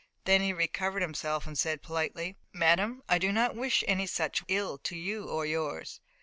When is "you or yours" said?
4.95-5.99